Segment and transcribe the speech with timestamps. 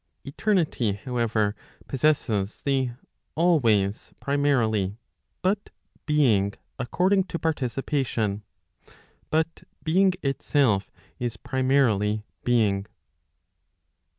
[0.25, 1.55] Eternity, however,
[1.87, 2.89] possesses the
[3.35, 4.97] always primarily,
[5.43, 5.69] but
[6.07, 8.41] being according to participation.
[9.29, 12.87] But being itself is primarily being.